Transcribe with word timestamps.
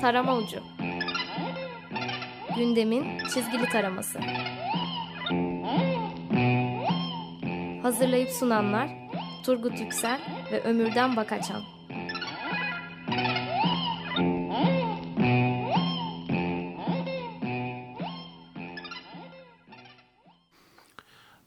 Tarama 0.00 0.36
Ucu. 0.36 0.62
Gündemin 2.56 3.18
çizgili 3.18 3.68
taraması. 3.72 4.20
Hazırlayıp 7.82 8.30
sunanlar 8.30 8.88
Turgut 9.44 9.80
Yüksel 9.80 10.20
ve 10.52 10.62
Ömürden 10.62 11.16
Bakaçan 11.16 11.62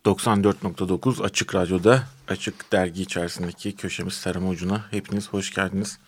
94.9 0.06 1.24
Açık 1.24 1.56
Radyo'da 1.56 2.04
Açık 2.28 2.72
Dergi 2.72 3.02
içerisindeki 3.02 3.76
köşemiz 3.76 4.14
Serama 4.14 4.50
Ucu'na 4.50 4.86
hepiniz 4.92 5.30
hoş 5.30 5.54
geldiniz. 5.54 6.00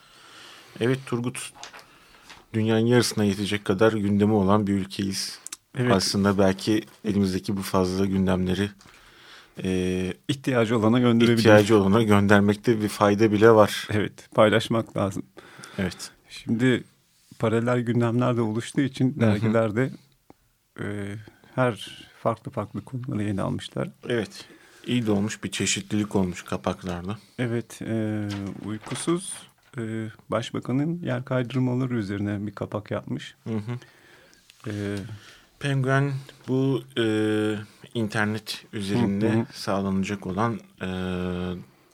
Evet 0.80 1.00
Turgut, 1.06 1.54
dünyanın 2.54 2.86
yarısına 2.86 3.24
yetecek 3.24 3.66
kadar 3.66 3.94
gündemi 3.94 4.34
olan 4.34 4.68
bir 4.68 4.74
ülkeyiz. 4.74 5.40
Evet. 5.78 5.92
Aslında 5.92 6.38
belki 6.38 6.82
elimizdeki 7.06 7.58
bu 7.58 7.62
fazla 7.62 8.06
gündemleri 8.06 8.70
e, 9.64 10.14
ihtiyacı 10.28 10.78
olana 10.80 11.00
gönderebiliriz. 11.00 11.40
İhtiyacı 11.40 11.78
olana 11.78 12.04
göndermekte 12.04 12.82
bir 12.82 12.90
fayda 12.90 13.32
bile 13.32 13.52
var. 13.52 13.88
Evet, 13.92 14.30
paylaşmak 14.36 14.98
lazım. 14.98 15.24
Evet. 15.78 16.12
Şimdi 16.30 16.84
paralel 17.40 17.80
gündemler 17.80 18.38
de 18.38 18.42
oluştuğu 18.42 18.82
için 18.82 19.20
dergilerde 19.20 19.92
e, 20.80 20.86
her 21.56 22.06
farklı 22.20 22.52
farklı 22.52 22.86
konuları 22.86 23.24
ele 23.24 23.42
almışlar. 23.42 23.90
Evet. 24.10 24.46
İyi 24.88 25.06
de 25.06 25.12
olmuş 25.12 25.44
bir 25.44 25.52
çeşitlilik 25.52 26.16
olmuş 26.16 26.44
kapaklarda. 26.44 27.18
Evet. 27.40 27.82
E, 27.82 28.28
uykusuz 28.66 29.34
e, 29.78 30.12
başbakanın 30.30 31.00
yer 31.04 31.26
kaydırmaları 31.26 31.98
üzerine 31.98 32.48
bir 32.48 32.52
kapak 32.52 32.92
yapmış. 32.92 33.36
Hı 33.44 33.54
hı. 33.54 33.80
E, 34.68 34.72
Penguen 35.60 36.14
bu 36.48 36.84
e, 36.98 37.06
internet 37.94 38.66
üzerinde 38.74 39.34
hı 39.34 39.40
hı. 39.40 39.46
sağlanacak 39.54 40.28
olan 40.28 40.60
e, 40.82 40.90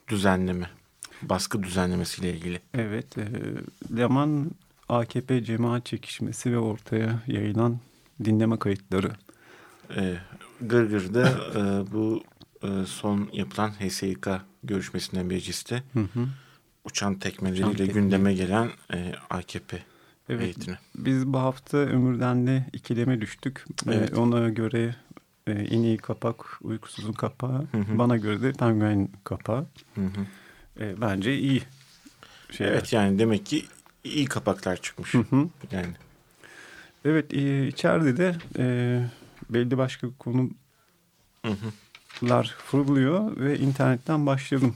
düzenleme, 0.07 0.69
baskı 1.21 1.63
düzenlemesiyle 1.63 2.33
ilgili. 2.33 2.61
Evet. 2.73 3.17
E, 3.17 3.27
Leman 3.97 4.51
AKP 4.89 5.43
cemaat 5.43 5.85
çekişmesi 5.85 6.51
ve 6.51 6.57
ortaya 6.57 7.23
yayılan 7.27 7.79
dinleme 8.25 8.59
kayıtları 8.59 9.11
e, 9.95 10.17
Gırgır'da 10.61 11.29
e, 11.29 11.91
bu 11.91 12.23
e, 12.63 12.85
son 12.85 13.29
yapılan 13.33 13.69
HSYK 13.69 14.27
görüşmesinde 14.63 15.23
mecliste 15.23 15.83
hı 15.93 15.99
hı. 15.99 16.27
Uçan 16.83 17.15
tekmeleriyle 17.15 17.85
gündeme 17.85 18.33
gelen 18.33 18.69
e, 18.93 19.13
AKP 19.29 19.83
evet, 20.29 20.41
heyetini. 20.41 20.75
Biz 20.95 21.27
bu 21.27 21.39
hafta 21.39 21.77
Ömürden'le 21.77 22.63
ikileme 22.73 23.21
düştük. 23.21 23.65
E, 23.87 23.93
evet. 23.93 24.13
E, 24.13 24.15
ona 24.15 24.49
göre 24.49 24.95
e, 25.47 25.51
en 25.51 25.83
iyi 25.83 25.97
kapak 25.97 26.61
uykusuzun 26.61 27.13
kapağı. 27.13 27.67
Hı 27.71 27.77
hı. 27.77 27.97
Bana 27.97 28.17
göre 28.17 28.41
de 28.41 28.51
penguen 28.53 29.09
kapağı. 29.23 29.65
Hı 29.95 30.01
hı. 30.01 30.25
E, 30.79 31.01
bence 31.01 31.37
iyi. 31.37 31.63
Şeyler. 32.51 32.71
Evet 32.71 32.93
yani 32.93 33.19
demek 33.19 33.45
ki 33.45 33.65
iyi 34.03 34.25
kapaklar 34.25 34.77
çıkmış. 34.81 35.13
Hı 35.13 35.17
hı. 35.17 35.49
Yani. 35.71 35.93
Evet 37.05 37.33
e, 37.33 37.67
içeride 37.67 38.17
de 38.17 38.35
e, 38.57 38.65
belli 39.49 39.77
başka 39.77 40.07
konular 40.19 40.53
fırlıyor 42.65 43.37
ve 43.37 43.59
internetten 43.59 44.25
başladım. 44.25 44.75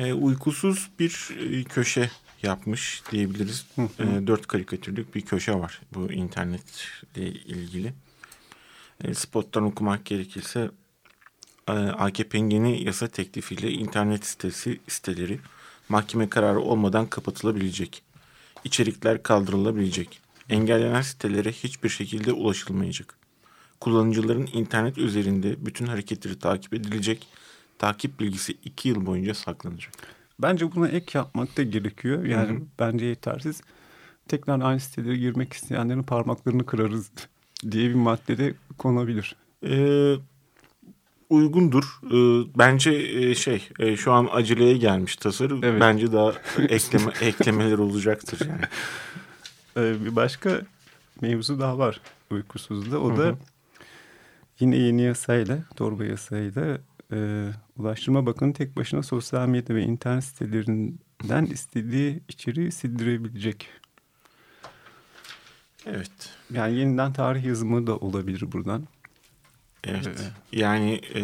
E, 0.00 0.12
uykusuz 0.12 0.90
bir 0.98 1.28
e, 1.40 1.64
köşe 1.64 2.10
yapmış 2.42 3.02
diyebiliriz. 3.12 3.66
Hı 3.76 3.82
hı. 3.82 4.02
E, 4.02 4.26
dört 4.26 4.46
karikatürlük 4.46 5.14
bir 5.14 5.20
köşe 5.20 5.54
var 5.54 5.80
bu 5.94 6.12
internetle 6.12 7.26
ilgili. 7.26 7.92
E, 9.04 9.14
spottan 9.14 9.64
okumak 9.64 10.04
gerekirse 10.04 10.70
e, 11.68 11.72
AKP'nin 11.72 12.50
yeni 12.50 12.84
yasa 12.84 13.08
teklifiyle 13.08 13.70
internet 13.70 14.26
sitesi 14.26 14.80
siteleri 14.88 15.40
mahkeme 15.88 16.28
kararı 16.28 16.60
olmadan 16.60 17.06
kapatılabilecek. 17.06 18.02
İçerikler 18.64 19.22
kaldırılabilecek. 19.22 20.20
Engellenen 20.48 21.02
sitelere 21.02 21.52
hiçbir 21.52 21.88
şekilde 21.88 22.32
ulaşılmayacak 22.32 23.20
kullanıcıların 23.80 24.48
internet 24.52 24.98
üzerinde 24.98 25.66
bütün 25.66 25.86
hareketleri 25.86 26.38
takip 26.38 26.74
edilecek. 26.74 27.26
Takip 27.80 28.20
bilgisi 28.20 28.52
iki 28.64 28.88
yıl 28.88 29.06
boyunca 29.06 29.34
saklanacak. 29.34 29.92
Bence 30.38 30.74
buna 30.74 30.88
ek 30.88 31.18
yapmak 31.18 31.56
da 31.56 31.62
gerekiyor. 31.62 32.24
Yani 32.24 32.50
Hı-hı. 32.50 32.62
bence 32.78 33.06
yetersiz. 33.06 33.60
Tekrar 34.28 34.60
aynı 34.60 34.80
sitelere 34.80 35.16
girmek 35.16 35.52
isteyenlerin 35.52 36.02
parmaklarını 36.02 36.66
kırarız 36.66 37.10
diye 37.70 37.88
bir 37.88 37.94
maddede 37.94 38.54
konabilir. 38.78 39.36
Ee, 39.66 40.14
uygundur. 41.30 42.00
Ee, 42.04 42.48
bence 42.58 42.90
e, 42.90 43.34
şey 43.34 43.68
e, 43.78 43.96
şu 43.96 44.12
an 44.12 44.28
aceleye 44.32 44.76
gelmiş 44.76 45.16
tasarım. 45.16 45.60
Evet. 45.64 45.80
Bence 45.80 46.12
daha 46.12 46.32
ekleme, 46.58 47.12
eklemeler 47.20 47.78
olacaktır 47.78 48.48
yani. 48.48 48.64
Ee, 49.76 50.04
bir 50.04 50.16
başka 50.16 50.62
mevzu 51.20 51.60
daha 51.60 51.78
var 51.78 52.00
uykusuzda. 52.30 53.00
O 53.00 53.16
da 53.16 53.22
Hı-hı. 53.22 53.36
Yine 54.60 54.76
yeni 54.76 55.02
yasayla, 55.02 55.58
torba 55.76 56.04
yasayla 56.04 56.78
e, 57.12 57.48
Ulaştırma 57.76 58.26
Bakanı 58.26 58.52
tek 58.52 58.76
başına 58.76 59.02
sosyal 59.02 59.48
medya 59.48 59.76
ve 59.76 59.82
internet 59.82 60.24
sitelerinden 60.24 61.44
istediği 61.44 62.22
içeriği 62.28 62.72
sildirebilecek. 62.72 63.68
Evet. 65.86 66.10
Yani 66.50 66.78
yeniden 66.78 67.12
tarih 67.12 67.44
yazımı 67.44 67.86
da 67.86 67.96
olabilir 67.96 68.52
buradan. 68.52 68.88
Evet. 69.84 70.06
Ee, 70.06 70.58
yani 70.58 71.00
e, 71.14 71.22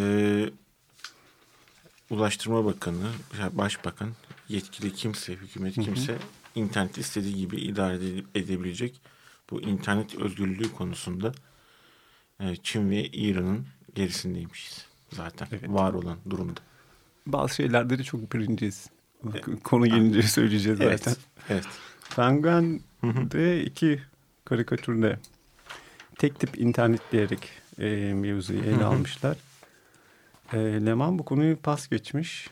Ulaştırma 2.11 2.65
Bakanı, 2.65 3.11
Başbakan, 3.53 4.11
yetkili 4.49 4.95
kimse, 4.95 5.33
hükümet 5.33 5.75
kimse 5.75 6.13
hı 6.13 6.17
hı. 6.17 6.21
interneti 6.55 7.01
istediği 7.01 7.37
gibi 7.37 7.57
idare 7.57 7.97
edebilecek 8.35 9.01
bu 9.51 9.63
internet 9.63 10.15
özgürlüğü 10.15 10.73
konusunda 10.73 11.33
Çin 12.63 12.91
ve 12.91 13.05
İran'ın 13.05 13.67
gerisindeymişiz 13.95 14.96
zaten 15.13 15.49
evet. 15.51 15.69
var 15.69 15.93
olan 15.93 16.17
durumda. 16.31 16.61
Bazı 17.27 17.55
şeylerde 17.55 17.99
de 17.99 18.03
çok 18.03 18.33
birinciyiz. 18.33 18.91
Konu 19.65 19.87
gelince 19.87 20.23
söyleyeceğiz 20.39 20.81
evet. 20.81 21.05
zaten. 21.05 21.23
Evet. 21.49 21.67
Penguen'de 22.17 23.65
iki 23.65 24.01
karikatürde 24.45 25.19
tek 26.19 26.41
tip 26.41 26.59
internet 26.59 27.01
diyerek 27.13 27.49
e, 27.79 28.15
mevzuyu 28.15 28.61
ele 28.61 28.85
almışlar. 28.85 29.37
E, 30.53 30.59
Leman 30.59 31.19
bu 31.19 31.25
konuyu 31.25 31.57
pas 31.57 31.89
geçmiş. 31.89 32.49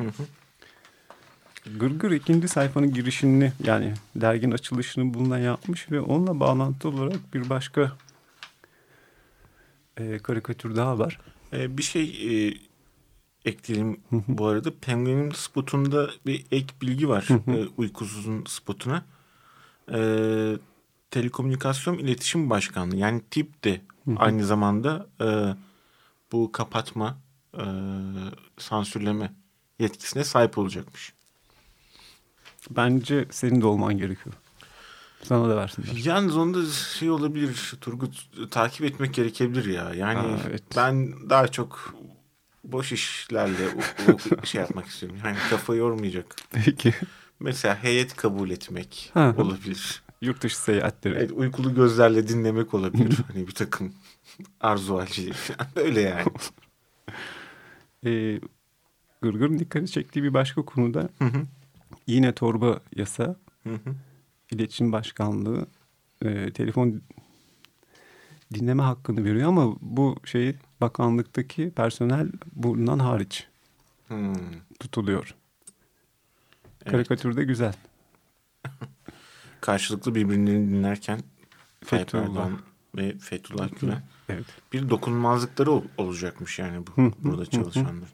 Gırgır 1.79 2.11
ikinci 2.11 2.49
sayfanın 2.49 2.95
girişini 2.95 3.53
yani 3.65 3.95
dergin 4.17 4.51
açılışını 4.51 5.15
bununla 5.15 5.39
yapmış 5.39 5.91
ve 5.91 6.01
onunla 6.01 6.41
bağlantılı 6.41 6.97
olarak 6.97 7.35
bir 7.35 7.51
başka 7.51 7.93
e, 9.97 10.19
karikatür 10.19 10.77
daha 10.77 10.99
var. 10.99 11.21
E, 11.55 11.79
bir 11.79 11.83
şey 11.83 12.05
e, 12.49 12.55
ekleyelim 13.45 14.01
bu 14.11 14.47
arada. 14.47 14.71
Penguin'in 14.81 15.31
spotunda 15.31 16.11
bir 16.27 16.45
ek 16.51 16.75
bilgi 16.83 17.09
var 17.09 17.29
e, 17.49 17.69
uykusuzun 17.77 18.45
spotuna. 18.49 19.05
E, 19.93 19.99
Telekomünikasyon 21.11 21.99
İletişim 21.99 22.51
Başkanlığı 22.51 22.97
yani 22.97 23.23
TİP 23.31 23.65
de 23.65 23.81
aynı 24.17 24.45
zamanda 24.47 25.07
e, 25.21 25.27
bu 26.33 26.53
kapatma, 26.53 27.19
e, 27.55 27.65
sansürleme 28.59 29.33
yetkisine 29.79 30.25
sahip 30.25 30.59
olacakmış. 30.59 31.13
Bence 32.71 33.27
senin 33.31 33.61
de 33.61 33.67
olman 33.67 33.99
gerekiyor. 33.99 34.35
Sana 35.25 35.49
da 35.49 35.57
versinler. 35.57 36.05
Yalnız 36.05 36.37
onda 36.37 36.67
şey 36.71 37.11
olabilir 37.11 37.75
Turgut 37.81 38.31
takip 38.51 38.85
etmek 38.85 39.15
gerekebilir 39.15 39.65
ya. 39.65 39.95
Yani 39.95 40.19
ha, 40.19 40.39
evet. 40.49 40.63
ben 40.77 41.15
daha 41.31 41.49
çok 41.49 41.95
boş 42.65 42.93
işlerle 42.93 43.69
o, 43.69 44.13
o 44.43 44.47
şey 44.47 44.61
yapmak 44.61 44.87
istiyorum. 44.87 45.19
Yani 45.25 45.37
kafa 45.51 45.75
yormayacak. 45.75 46.37
Peki. 46.53 46.95
Mesela 47.41 47.83
heyet 47.83 48.17
kabul 48.17 48.51
etmek 48.51 49.11
ha. 49.15 49.35
olabilir. 49.39 50.03
Yurt 50.21 50.43
dışı 50.43 50.59
seyahatleri. 50.59 51.15
Evet, 51.15 51.33
uykulu 51.33 51.75
gözlerle 51.75 52.29
dinlemek 52.29 52.75
olabilir. 52.75 53.19
hani 53.33 53.47
bir 53.47 53.55
takım 53.55 53.93
arzu 54.61 54.99
halcileri 54.99 55.35
falan. 55.35 55.69
Öyle 55.77 56.01
yani. 56.01 56.25
ee, 58.07 58.41
Gırgır'ın 59.23 59.59
dikkati 59.59 59.93
çektiği 59.93 60.23
bir 60.23 60.35
başka 60.35 60.63
konuda 60.63 61.09
hı 61.19 61.25
hı. 61.25 61.43
yine 62.07 62.33
torba 62.33 62.81
yasa. 62.97 63.37
Hı 63.65 63.75
hı 63.75 63.95
İletişim 64.55 64.93
Başkanlığı 64.93 65.67
e, 66.23 66.51
telefon 66.51 67.03
dinleme 68.55 68.83
hakkını 68.83 69.25
veriyor 69.25 69.49
ama 69.49 69.77
bu 69.81 70.17
şey 70.25 70.57
bakanlıktaki 70.81 71.71
personel 71.71 72.29
bundan 72.53 72.99
hariç 72.99 73.47
hmm. 74.09 74.35
tutuluyor. 74.81 75.35
Evet. 76.83 76.93
Karikatürde 76.93 77.45
güzel. 77.45 77.75
karşılıklı 79.61 80.15
birbirlerini 80.15 80.71
dinlerken 80.71 81.21
Erdoğan 81.93 82.59
ve 82.97 83.19
Fethullah 83.19 83.81
Gülen. 83.81 84.03
Evet. 84.29 84.47
Bir 84.73 84.91
dokunulmazlıkları 84.91 85.71
ol, 85.71 85.83
olacakmış 85.99 86.59
yani 86.59 86.87
bu 86.87 87.13
burada 87.19 87.47
çalışanların. 87.47 88.05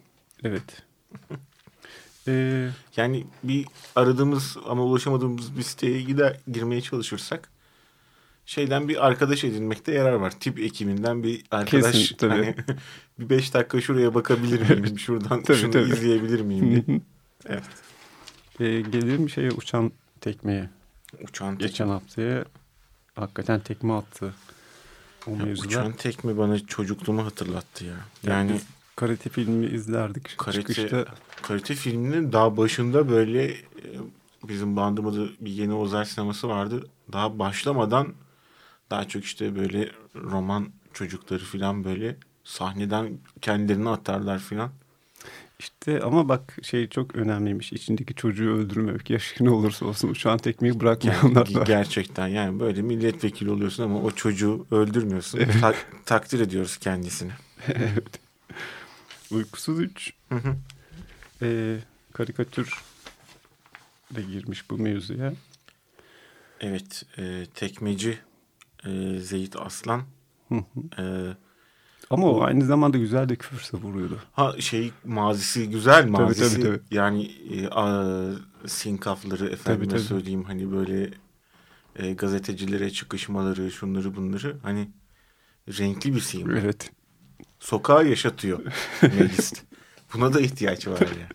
Evet. 0.44 0.82
ee, 2.28 2.68
yani 2.96 3.26
bir 3.44 3.66
aradığımız 3.96 4.56
ama 4.66 4.84
ulaşamadığımız 4.84 5.56
bir 5.56 5.62
siteye 5.62 6.02
gider 6.02 6.36
girmeye 6.52 6.80
çalışırsak 6.80 7.48
şeyden 8.46 8.88
bir 8.88 9.06
arkadaş 9.06 9.44
edinmekte 9.44 9.92
yarar 9.92 10.12
var. 10.12 10.30
Tip 10.40 10.58
ekibinden 10.58 11.22
bir 11.22 11.44
arkadaş. 11.50 11.92
Kesin, 11.92 12.16
tabii. 12.16 12.30
Hani, 12.30 12.54
bir 13.18 13.30
beş 13.30 13.54
dakika 13.54 13.80
şuraya 13.80 14.14
bakabilir 14.14 14.70
miyim? 14.70 14.98
Şuradan 14.98 15.42
tabii, 15.42 15.58
şunu 15.58 15.70
tabii. 15.70 15.90
izleyebilir 15.90 16.40
miyim? 16.40 16.84
diye. 16.86 17.00
evet. 17.46 17.64
Ee, 18.60 18.80
gelelim 18.80 19.30
şeye 19.30 19.50
uçan 19.50 19.92
tekmeye. 20.20 20.70
Uçan 21.28 21.54
tekme. 21.54 21.66
Geçen 21.66 21.88
haftaya 21.88 22.44
hakikaten 23.14 23.60
tekme 23.60 23.92
attı. 23.92 24.34
O 25.26 25.30
ya 25.30 25.36
mevzular. 25.36 25.66
Uçan 25.66 25.92
tekme 25.92 26.38
bana 26.38 26.66
çocukluğumu 26.66 27.24
hatırlattı 27.24 27.84
ya. 27.84 27.96
Yani, 28.22 28.50
yani 28.50 28.60
karate 28.96 29.30
filmi 29.30 29.66
izlerdik. 29.66 30.38
Karate, 30.38 30.60
Çıkışta... 30.60 31.06
karate 31.50 31.74
filminin 31.74 32.32
daha 32.32 32.56
başında 32.56 33.08
böyle 33.08 33.44
e, 33.50 33.56
bizim 34.48 34.76
bandımızda 34.76 35.26
bir 35.40 35.50
yeni 35.50 35.74
Ozer 35.74 36.04
sineması 36.04 36.48
vardı. 36.48 36.86
Daha 37.12 37.38
başlamadan 37.38 38.14
daha 38.90 39.08
çok 39.08 39.24
işte 39.24 39.56
böyle 39.56 39.90
roman 40.14 40.68
çocukları 40.92 41.44
falan 41.44 41.84
böyle 41.84 42.16
sahneden 42.44 43.18
kendilerini 43.40 43.88
atarlar 43.88 44.38
falan. 44.38 44.70
İşte 45.58 46.00
ama 46.02 46.28
bak 46.28 46.56
şey 46.62 46.88
çok 46.88 47.14
önemliymiş. 47.14 47.72
İçindeki 47.72 48.14
çocuğu 48.14 48.50
öldürmemek. 48.50 49.10
Yaşı 49.10 49.44
ne 49.44 49.50
olursa 49.50 49.86
olsun 49.86 50.08
uçağın 50.08 50.38
tekmeyi 50.38 50.80
bırakmayanlar 50.80 51.46
yani, 51.46 51.66
Gerçekten 51.66 52.28
yani 52.28 52.60
böyle 52.60 52.82
milletvekili 52.82 53.50
oluyorsun 53.50 53.82
ama 53.82 54.02
o 54.02 54.10
çocuğu 54.10 54.66
öldürmüyorsun. 54.70 55.38
Evet. 55.38 55.60
Ta- 55.60 55.74
takdir 56.04 56.40
ediyoruz 56.40 56.76
kendisini. 56.76 57.32
evet. 57.68 58.20
Uykusuz 59.30 59.80
üç. 59.80 60.12
Hı 60.28 60.34
hı. 60.34 60.56
Ee, 61.42 61.78
karikatür 62.12 62.82
de 64.10 64.22
girmiş 64.22 64.70
bu 64.70 64.78
mevzuya. 64.78 65.32
Evet. 66.60 67.04
E, 67.18 67.46
tekmeci 67.54 68.18
e, 68.86 69.18
Zeyit 69.18 69.56
Aslan. 69.56 70.02
Hı 70.48 70.54
hı. 70.54 71.02
E, 71.02 71.36
ama 72.10 72.26
o 72.26 72.42
aynı 72.42 72.64
zamanda 72.64 72.98
güzel 72.98 73.28
de 73.28 73.36
küfür 73.36 73.60
savuruyordu. 73.60 74.22
Ha 74.32 74.54
şey 74.58 74.92
mazisi 75.04 75.70
güzel 75.70 76.08
mazisi. 76.08 76.54
Tabii, 76.54 76.64
tabii, 76.64 76.76
tabii. 76.76 76.96
Yani 76.96 77.24
e, 77.24 77.68
a, 77.68 78.32
sinkafları 78.66 79.46
efendime 79.48 79.84
tabii, 79.84 79.88
tabii. 79.88 80.00
söyleyeyim 80.00 80.44
hani 80.44 80.72
böyle 80.72 81.10
e, 81.96 82.12
gazetecilere 82.12 82.90
çıkışmaları 82.90 83.70
şunları 83.70 84.16
bunları 84.16 84.56
hani 84.62 84.90
renkli 85.68 86.14
bir 86.14 86.20
sima. 86.20 86.58
Evet. 86.58 86.90
Sokağa 87.60 88.02
yaşatıyor 88.02 88.60
mecliste. 89.02 89.60
Buna 90.14 90.32
da 90.32 90.40
ihtiyaç 90.40 90.88
var 90.88 91.00
ya. 91.00 91.28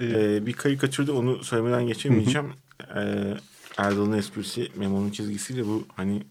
ee, 0.00 0.46
bir 0.46 0.52
karikatürde 0.52 1.12
onu 1.12 1.44
söylemeden 1.44 1.86
geçemeyeceğim. 1.86 2.52
ee, 2.96 3.36
Erdal'ın 3.76 4.12
esprisi 4.12 4.68
Memo'nun 4.76 5.10
çizgisiyle 5.10 5.66
bu 5.66 5.84
hani 5.96 6.22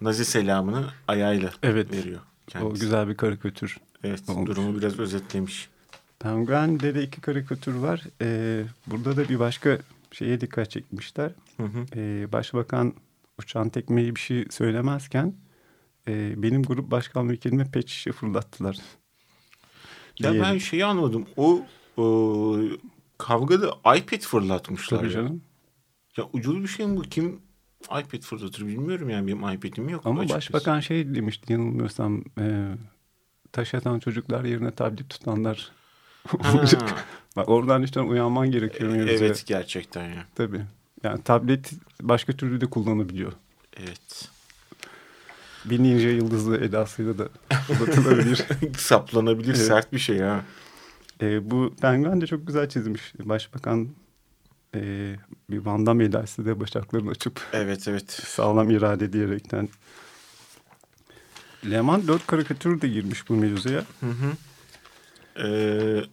Nazi 0.00 0.24
selamını 0.24 0.86
ayağıyla 1.08 1.50
evet. 1.62 1.92
veriyor. 1.92 2.20
Kendisi. 2.46 2.70
O 2.70 2.74
güzel 2.74 3.08
bir 3.08 3.16
karikatür. 3.16 3.76
Evet 4.04 4.28
olmuş. 4.28 4.48
durumu 4.48 4.78
biraz 4.78 4.98
özetlemiş. 4.98 5.68
Penguen'de 6.18 6.94
de 6.94 7.02
iki 7.02 7.20
karikatür 7.20 7.74
var. 7.74 8.02
Ee, 8.22 8.64
burada 8.86 9.16
da 9.16 9.28
bir 9.28 9.38
başka 9.38 9.78
şeye 10.12 10.40
dikkat 10.40 10.70
çekmişler. 10.70 11.30
Hı 11.56 11.62
hı. 11.62 11.86
Ee, 11.96 12.32
Başbakan 12.32 12.94
uçan 13.38 13.68
tekmeyi 13.68 14.16
bir 14.16 14.20
şey 14.20 14.46
söylemezken 14.50 15.34
e, 16.08 16.42
benim 16.42 16.62
grup 16.62 16.90
başkan 16.90 17.30
vekilime 17.30 17.70
pet 17.70 17.88
şişe 17.88 18.12
fırlattılar. 18.12 18.76
Ya 20.18 20.32
Diyelim. 20.32 20.42
ben 20.42 20.58
şeyi 20.58 20.84
anladım. 20.84 21.26
O, 21.36 21.60
o 21.96 22.56
kavgada 23.18 23.68
iPad 23.96 24.20
fırlatmışlar. 24.20 24.98
Tabii 24.98 25.06
ya. 25.08 25.12
canım. 25.12 25.42
Ya 26.16 26.24
ucuz 26.32 26.62
bir 26.62 26.68
şey 26.68 26.86
mi 26.86 26.96
bu? 26.96 27.02
Kim 27.02 27.40
iPad 27.84 28.20
fırlatır 28.20 28.66
bilmiyorum 28.66 29.10
yani 29.10 29.26
benim 29.26 29.38
iPad'im 29.38 29.88
yok. 29.88 30.06
Ama 30.06 30.20
açıkçası. 30.20 30.52
başbakan 30.52 30.80
şey 30.80 31.14
demişti 31.14 31.52
yanılmıyorsam 31.52 32.24
e, 32.40 32.74
taş 33.52 33.74
atan 33.74 33.98
çocuklar 33.98 34.44
yerine 34.44 34.70
tablet 34.70 35.10
tutanlar 35.10 35.72
Bak 37.36 37.48
oradan 37.48 37.82
işte 37.82 38.00
uyanman 38.00 38.50
gerekiyor. 38.50 38.94
E, 38.94 39.12
evet 39.12 39.44
gerçekten 39.46 40.04
ya. 40.04 40.26
Tabii. 40.34 40.60
Yani 41.02 41.22
tablet 41.22 41.72
başka 42.02 42.32
türlü 42.32 42.60
de 42.60 42.66
kullanabiliyor. 42.66 43.32
Evet. 43.76 44.28
Bir 45.70 45.82
ninja 45.82 46.08
yıldızı 46.08 46.56
edasıyla 46.56 47.18
da 47.18 47.28
fırlatılabilir. 47.66 48.44
Saplanabilir 48.76 49.54
evet. 49.54 49.66
sert 49.66 49.92
bir 49.92 49.98
şey 49.98 50.18
ha. 50.18 50.44
E, 51.20 51.50
bu 51.50 51.74
penguen 51.80 52.20
de 52.20 52.26
çok 52.26 52.46
güzel 52.46 52.68
çizmiş. 52.68 53.12
Başbakan 53.18 53.88
e, 54.74 54.80
bir 55.50 55.58
Van 55.58 55.86
Damme 55.86 56.04
edası 56.04 56.46
de 56.46 56.60
bacaklarını 56.60 57.10
açıp 57.10 57.40
evet 57.52 57.88
evet 57.88 58.10
sağlam 58.10 58.70
irade 58.70 59.12
diyerekten 59.12 59.68
Leman 61.70 62.08
dört 62.08 62.26
karikatür 62.26 62.80
de 62.80 62.88
girmiş 62.88 63.28
bu 63.28 63.34
mevzuya. 63.34 63.84
Hı 64.00 64.06
hı. 64.06 64.32
Ee, 65.44 66.04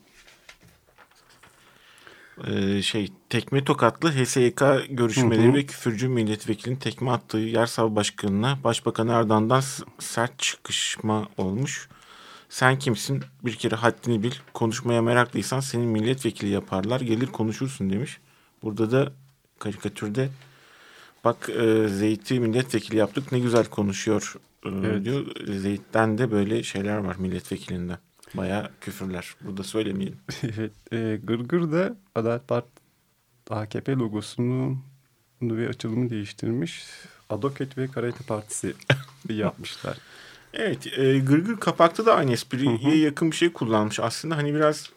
e, 2.44 2.82
şey 2.82 3.08
tekme 3.30 3.64
tokatlı 3.64 4.12
HSYK 4.12 4.62
görüşmeleri 4.90 5.48
hı 5.48 5.52
hı. 5.52 5.54
ve 5.54 5.66
küfürcü 5.66 6.08
milletvekilinin 6.08 6.80
tekme 6.80 7.12
attığı 7.12 7.38
yer 7.38 7.66
sav 7.66 7.96
başkanına 7.96 8.60
Başbakan 8.64 9.08
Erdoğan'dan 9.08 9.62
sert 10.00 10.40
çıkışma 10.40 11.28
olmuş. 11.38 11.90
Sen 12.50 12.80
kimsin? 12.80 13.24
Bir 13.46 13.56
kere 13.56 13.76
haddini 13.76 14.24
bil. 14.24 14.32
Konuşmaya 14.54 15.02
meraklıysan 15.02 15.60
senin 15.60 15.88
milletvekili 15.88 16.50
yaparlar. 16.50 17.02
Gelir 17.02 17.28
konuşursun 17.28 17.90
demiş. 17.90 18.20
Burada 18.64 18.92
da 18.92 19.14
karikatürde 19.60 20.30
bak 21.24 21.50
e, 21.50 21.88
Zeyt'i 21.88 22.40
milletvekili 22.40 22.98
yaptık 22.98 23.32
ne 23.32 23.40
güzel 23.40 23.66
konuşuyor 23.66 24.36
e, 24.66 24.70
evet. 24.70 25.06
diyor. 25.06 25.26
Zeyt'ten 25.48 26.18
de 26.18 26.32
böyle 26.32 26.64
şeyler 26.64 26.98
var 26.98 27.16
milletvekilinden. 27.16 27.98
Baya 28.38 28.70
küfürler. 28.82 29.36
Burada 29.42 29.64
söylemeyelim. 29.64 30.20
evet. 30.44 30.72
E, 30.94 31.20
Gırgır 31.24 31.72
da 31.72 31.96
Adalet 32.16 32.48
Parti 32.48 32.70
AKP 33.50 33.94
logosunu 33.94 34.78
ve 35.42 35.70
açılımı 35.70 36.10
değiştirmiş. 36.10 36.86
Adoket 37.30 37.78
ve 37.78 37.88
Karate 37.88 38.24
Partisi 38.24 38.74
yapmışlar. 39.30 39.98
Evet. 40.54 40.88
E, 40.98 41.20
Gırgır 41.20 41.58
kapakta 41.58 42.06
da 42.06 42.16
aynı 42.16 42.32
espriye 42.32 42.98
yakın 42.98 43.32
bir 43.32 43.36
şey 43.36 43.54
kullanmış. 43.54 44.00
Aslında 44.00 44.38
hani 44.38 44.54
biraz 44.54 44.90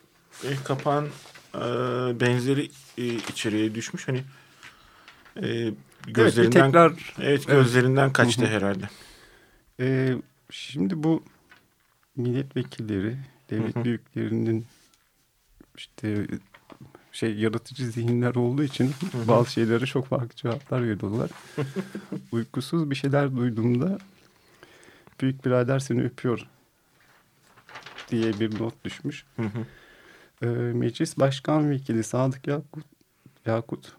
e, 0.45 0.49
kapağın 0.65 1.09
e, 1.55 1.61
benzeri 2.21 2.71
e, 2.99 3.05
içeriye 3.07 3.75
düşmüş. 3.75 4.09
Hani 4.09 4.23
e, 5.43 5.73
gözlerinden 6.07 6.61
evet, 6.61 6.73
tekrar, 6.73 7.15
evet 7.21 7.47
gözlerinden 7.47 8.05
evet. 8.05 8.13
kaçtı 8.13 8.47
herhalde. 8.47 8.89
E, 9.81 10.15
şimdi 10.51 11.03
bu 11.03 11.23
milletvekilleri, 12.19 13.17
devlet 13.51 13.85
büyüklerinin 13.85 14.67
işte 15.77 16.27
şey 17.13 17.35
yaratıcı 17.35 17.91
zihinler 17.91 18.35
olduğu 18.35 18.63
için 18.63 18.91
bazı 19.29 19.53
şeylere 19.53 19.87
çok 19.87 20.07
farklı 20.07 20.37
cevaplar 20.37 20.83
veriyorlar. 20.83 21.31
Uykusuz 22.33 22.91
bir 22.91 22.95
şeyler 22.95 23.37
duyduğumda 23.37 23.99
büyük 25.21 25.45
birader 25.45 25.79
seni 25.79 26.03
öpüyor 26.03 26.47
diye 28.11 28.41
bir 28.41 28.61
not 28.61 28.85
düşmüş. 28.85 29.25
Hı 29.37 29.43
hı. 29.43 29.67
E, 30.43 30.47
Meclis 30.73 31.19
Başkan 31.19 31.71
Vekili 31.71 32.05
Sadık 32.05 32.47
Yakut, 32.47 32.85
Yakut 33.47 33.93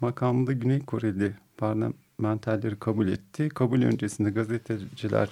makamında 0.00 0.52
Güney 0.52 0.84
Koreli 0.84 1.32
parlamenterleri 1.56 2.78
kabul 2.78 3.08
etti. 3.08 3.48
Kabul 3.48 3.82
öncesinde 3.82 4.30
gazeteciler 4.30 5.28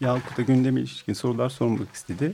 Yakut'a 0.00 0.42
gündeme 0.42 0.80
ilişkin 0.80 1.12
sorular 1.12 1.48
sormak 1.48 1.94
istedi. 1.94 2.32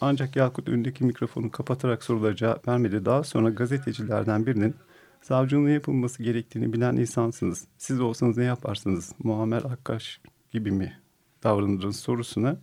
Ancak 0.00 0.36
Yakut 0.36 0.68
önündeki 0.68 1.04
mikrofonu 1.04 1.50
kapatarak 1.50 2.04
sorulara 2.04 2.36
cevap 2.36 2.68
vermedi. 2.68 3.04
Daha 3.04 3.24
sonra 3.24 3.50
gazetecilerden 3.50 4.46
birinin 4.46 4.74
savcılığın 5.22 5.68
yapılması 5.68 6.22
gerektiğini 6.22 6.72
bilen 6.72 6.96
insansınız. 6.96 7.64
Siz 7.78 8.00
olsanız 8.00 8.36
ne 8.36 8.44
yaparsınız? 8.44 9.12
Muammer 9.18 9.62
Akkaş 9.62 10.20
gibi 10.52 10.70
mi 10.70 10.98
davranırız 11.42 11.96
sorusuna 11.96 12.56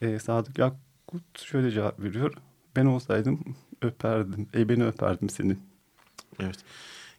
e, 0.00 0.18
Sadık 0.18 0.58
Yakut 0.58 0.86
Kut 1.06 1.40
şöyle 1.42 1.70
cevap 1.70 2.00
veriyor. 2.00 2.34
Ben 2.76 2.86
olsaydım 2.86 3.56
öperdim. 3.82 4.48
E 4.54 4.68
beni 4.68 4.84
öperdim 4.84 5.28
senin. 5.28 5.60
Evet. 6.40 6.56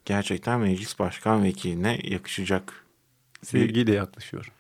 Gerçekten 0.05 0.59
meclis 0.59 0.99
başkan 0.99 1.43
vekiline 1.43 1.99
yakışacak. 2.03 2.85
Sevgiyle 3.43 3.93
yaklaşıyor. 3.93 4.51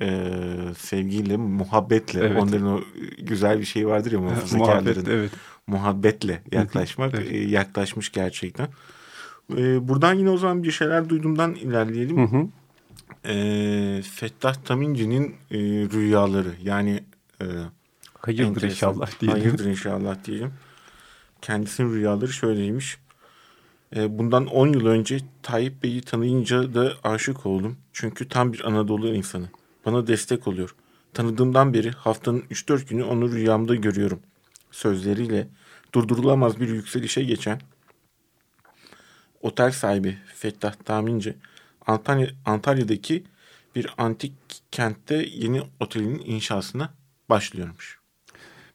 E, 0.00 0.30
sevgiyle, 0.78 1.36
muhabbetle. 1.36 2.20
Evet. 2.20 2.42
Onların 2.42 2.66
o 2.66 2.80
güzel 3.18 3.60
bir 3.60 3.64
şey 3.64 3.86
vardır 3.86 4.12
ya 4.12 4.20
muhafazakarların. 4.20 4.84
Muhabbet, 4.84 5.08
evet. 5.08 5.30
Muhabbetle 5.66 6.42
yaklaşmak. 6.52 7.14
evet. 7.14 7.32
E, 7.32 7.36
yaklaşmış 7.36 8.12
gerçekten. 8.12 8.68
E, 9.56 9.88
buradan 9.88 10.14
yine 10.14 10.30
o 10.30 10.36
zaman 10.36 10.62
bir 10.62 10.70
şeyler 10.70 11.08
duyduğumdan 11.08 11.54
ilerleyelim. 11.54 12.16
Hı 12.16 12.36
hı. 12.36 12.48
E, 13.28 14.02
Fettah 14.02 14.54
Taminci'nin 14.54 15.34
e, 15.50 15.58
rüyaları 15.92 16.52
yani 16.62 17.04
e, 17.40 17.46
hayırdır 18.18 18.48
enteresan, 18.48 18.68
inşallah 18.70 19.20
diyelim. 19.20 19.40
Hayırdır 19.40 19.64
inşallah 19.64 20.24
diyelim. 20.24 20.52
Kendisinin 21.42 21.94
rüyaları 21.94 22.32
şöyleymiş. 22.32 22.98
E, 23.96 24.18
bundan 24.18 24.46
10 24.46 24.66
yıl 24.66 24.86
önce 24.86 25.18
Tayyip 25.42 25.82
Bey'i 25.82 26.02
tanıyınca 26.02 26.74
da 26.74 26.92
aşık 27.04 27.46
oldum. 27.46 27.76
Çünkü 27.92 28.28
tam 28.28 28.52
bir 28.52 28.68
Anadolu 28.68 29.08
insanı. 29.08 29.48
Bana 29.86 30.06
destek 30.06 30.48
oluyor. 30.48 30.74
Tanıdığımdan 31.14 31.74
beri 31.74 31.90
haftanın 31.90 32.40
3-4 32.40 32.88
günü 32.88 33.04
onu 33.04 33.32
rüyamda 33.32 33.74
görüyorum. 33.74 34.20
Sözleriyle 34.70 35.48
durdurulamaz 35.94 36.60
bir 36.60 36.68
yükselişe 36.68 37.22
geçen 37.22 37.60
otel 39.42 39.70
sahibi 39.70 40.18
Fettah 40.34 40.74
Taminci 40.74 41.36
Antalya, 41.86 42.28
Antalya'daki 42.44 43.24
bir 43.74 43.86
antik 43.98 44.32
kentte 44.70 45.14
yeni 45.14 45.62
otelin 45.80 46.22
inşasına 46.24 46.94
başlıyormuş. 47.28 47.98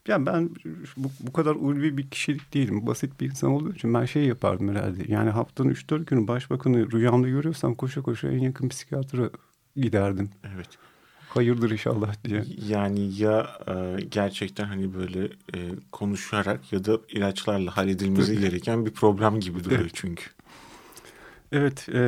Ya 0.07 0.25
ben 0.25 0.49
bu, 0.97 1.11
bu 1.19 1.33
kadar 1.33 1.55
ulvi 1.55 1.97
bir 1.97 2.09
kişilik 2.09 2.53
değilim. 2.53 2.87
Basit 2.87 3.19
bir 3.19 3.29
insan 3.29 3.51
olduğu 3.51 3.73
için 3.73 3.93
ben 3.93 4.05
şey 4.05 4.23
yapardım 4.23 4.69
herhalde. 4.69 5.03
Yani 5.07 5.29
haftanın 5.29 5.73
3-4 5.73 6.05
günü 6.05 6.27
başbakanı 6.27 6.91
rüyamda 6.91 7.27
görüyorsam 7.29 7.75
koşa 7.75 8.01
koşa 8.01 8.27
en 8.27 8.39
yakın 8.39 8.69
psikiyatra 8.69 9.29
giderdim. 9.75 10.29
Evet. 10.55 10.67
Hayırdır 11.29 11.71
inşallah 11.71 12.13
diye. 12.23 12.43
Yani 12.67 13.21
ya 13.21 13.49
e, 13.67 14.01
gerçekten 14.11 14.65
hani 14.65 14.93
böyle 14.93 15.25
e, 15.25 15.59
konuşarak 15.91 16.73
ya 16.73 16.85
da 16.85 16.97
ilaçlarla 17.09 17.77
halledilmesi 17.77 18.39
gereken 18.39 18.85
bir 18.85 18.91
problem 18.91 19.39
gibi 19.39 19.63
duruyor 19.63 19.81
evet. 19.81 19.91
çünkü. 19.93 20.23
Evet 21.51 21.89
e, 21.93 22.01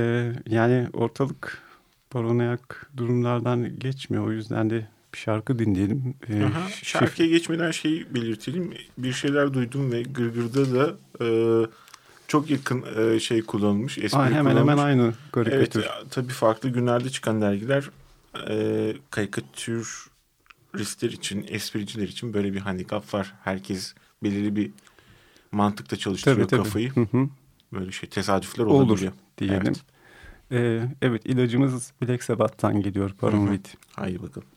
yani 0.49 0.87
ortalık 0.93 1.61
paranoyak 2.09 2.91
durumlardan 2.97 3.79
geçmiyor. 3.79 4.27
O 4.27 4.31
yüzden 4.31 4.69
de 4.69 4.87
bir 5.13 5.17
şarkı 5.17 5.59
dinleyelim. 5.59 6.13
Ee, 6.29 6.43
Aha, 6.43 6.69
şarkıya 6.83 7.27
şif... 7.27 7.35
geçmeden 7.35 7.71
şeyi 7.71 8.15
belirtelim. 8.15 8.73
Bir 8.97 9.13
şeyler 9.13 9.53
duydum 9.53 9.91
ve 9.91 10.01
Gırgır'da 10.01 10.75
da 10.75 10.95
e, 11.25 11.27
çok 12.27 12.49
yakın 12.49 12.85
e, 12.97 13.19
şey 13.19 13.41
kullanılmış. 13.41 13.97
Aa, 13.97 14.25
hemen 14.25 14.39
kullanılmış. 14.39 14.61
hemen 14.61 14.77
aynı 14.77 15.13
karikatür. 15.31 15.79
Evet 15.79 16.11
tabii 16.11 16.33
farklı 16.33 16.69
günlerde 16.69 17.09
çıkan 17.09 17.41
dergiler 17.41 17.89
e, 18.49 18.93
karikatüristler 19.09 21.09
için, 21.09 21.45
espriciler 21.49 22.07
için 22.07 22.33
böyle 22.33 22.53
bir 22.53 22.59
handikap 22.59 23.13
var. 23.13 23.33
Herkes 23.43 23.93
belirli 24.23 24.55
bir 24.55 24.71
mantıkta 25.51 25.95
çalıştırıyor 25.95 26.47
tabii, 26.47 26.63
kafayı. 26.63 26.95
Hı 26.95 27.01
hı. 27.01 27.29
Böyle 27.73 27.91
şey 27.91 28.09
tesadüfler 28.09 28.63
olabiliyor. 28.63 29.11
Olur 29.11 29.19
diyelim. 29.37 29.61
Evet. 29.65 29.81
Ee, 30.51 30.87
evet 31.01 31.25
ilacımız 31.25 31.93
Black 32.01 32.23
Sabbath'tan 32.23 32.81
geliyor 32.81 33.13
Paranoid. 33.13 33.65
Haydi 33.95 34.23
bakalım. 34.23 34.47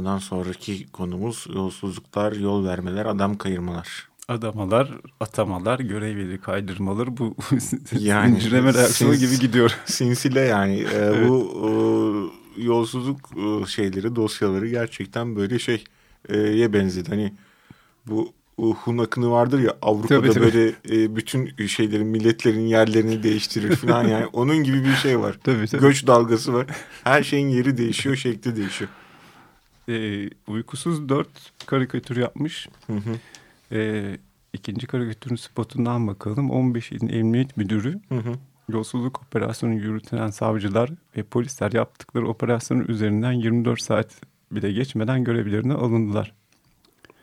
Şarkıdan 0.00 0.18
sonraki 0.18 0.86
konumuz 0.92 1.46
yolsuzluklar, 1.54 2.32
yol 2.32 2.64
vermeler, 2.64 3.06
adam 3.06 3.36
kayırmalar. 3.36 4.08
Adamalar, 4.28 4.90
atamalar, 5.20 5.78
görevleri 5.78 6.40
kaydırmalar 6.40 7.16
bu 7.16 7.34
yani, 8.00 8.30
zincirleme 8.30 8.74
reaksiyonu 8.74 9.14
gibi 9.14 9.38
gidiyor. 9.38 9.76
Sinsile 9.84 10.40
yani 10.40 10.86
e, 10.94 11.28
bu 11.28 12.30
e, 12.56 12.62
yolsuzluk 12.62 13.18
e, 13.36 13.66
şeyleri, 13.66 14.16
dosyaları 14.16 14.68
gerçekten 14.68 15.36
böyle 15.36 15.58
şey 15.58 15.84
e, 16.28 16.38
ye 16.38 16.72
benzedi. 16.72 17.08
Hani 17.08 17.32
bu 18.06 18.32
Hun 18.58 18.98
akını 18.98 19.30
vardır 19.30 19.58
ya 19.58 19.76
Avrupa'da 19.82 20.20
tabii, 20.20 20.30
tabii. 20.32 20.44
böyle 20.44 20.72
e, 20.90 21.16
bütün 21.16 21.66
şeylerin 21.66 22.06
milletlerin 22.06 22.66
yerlerini 22.66 23.22
değiştirir 23.22 23.76
falan 23.76 24.04
yani 24.04 24.26
onun 24.26 24.56
gibi 24.56 24.84
bir 24.84 24.94
şey 24.94 25.18
var. 25.18 25.38
Tabii, 25.44 25.66
tabii. 25.66 25.80
Göç 25.80 26.06
dalgası 26.06 26.54
var. 26.54 26.66
Her 27.04 27.22
şeyin 27.22 27.48
yeri 27.48 27.76
değişiyor, 27.76 28.16
şekli 28.16 28.56
değişiyor 28.56 28.90
e, 29.90 30.30
uykusuz 30.46 31.08
dört 31.08 31.52
karikatür 31.66 32.16
yapmış. 32.16 32.68
Hı 32.86 32.92
hı. 32.92 33.16
E, 33.76 34.18
ikinci 34.52 34.86
karikatürün 34.86 35.36
spotundan 35.36 36.06
bakalım. 36.08 36.50
15 36.50 36.92
ilin 36.92 37.08
emniyet 37.08 37.56
müdürü 37.56 38.00
Hı 38.08 38.14
hı. 38.14 38.32
yolsuzluk 38.68 39.22
operasyonu 39.22 39.74
yürütülen 39.74 40.30
savcılar 40.30 40.90
ve 41.16 41.22
polisler 41.22 41.72
yaptıkları 41.72 42.28
operasyonun 42.28 42.84
üzerinden 42.88 43.32
24 43.32 43.82
saat 43.82 44.20
bile 44.52 44.72
geçmeden 44.72 45.24
görevlerine 45.24 45.74
alındılar. 45.74 46.32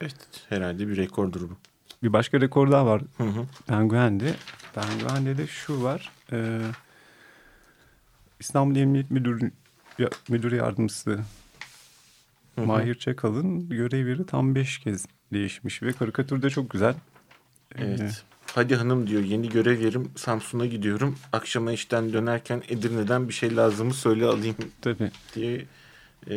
Evet 0.00 0.16
herhalde 0.48 0.88
bir 0.88 0.96
rekordur 0.96 1.40
bu. 1.42 1.56
Bir 2.02 2.12
başka 2.12 2.40
rekor 2.40 2.70
daha 2.70 2.86
var 2.86 3.02
Hı 3.16 3.24
hı. 3.24 3.44
Penguen'de. 3.66 4.34
Penguen'de 4.74 5.38
de 5.38 5.46
şu 5.46 5.82
var. 5.82 6.10
Ee, 6.32 6.60
İstanbul 8.40 8.76
Emniyet 8.76 9.10
Müdürü, 9.10 9.50
ya, 9.98 10.08
Müdür 10.28 10.52
Yardımcısı 10.52 11.20
Hı 12.58 12.62
hı. 12.62 12.66
Mahir 12.66 12.94
Çakal'ın 12.94 13.68
görev 13.68 14.08
yeri 14.08 14.26
tam 14.26 14.54
beş 14.54 14.78
kez 14.78 15.06
değişmiş 15.32 15.82
ve 15.82 15.92
karikatür 15.92 16.42
de 16.42 16.50
çok 16.50 16.70
güzel. 16.70 16.94
Ee, 17.78 17.84
Evet. 17.84 18.24
Hadi 18.54 18.74
hanım 18.76 19.06
diyor 19.06 19.22
yeni 19.22 19.48
görev 19.48 19.80
yerim 19.80 20.08
Samsun'a 20.16 20.66
gidiyorum. 20.66 21.14
Akşama 21.32 21.72
işten 21.72 22.12
dönerken 22.12 22.62
Edirne'den 22.68 23.28
bir 23.28 23.34
şey 23.34 23.56
lazımı 23.56 23.94
söyle 23.94 24.26
alayım 24.26 24.56
tabii. 24.82 25.10
diye 25.34 25.64
e, 26.30 26.34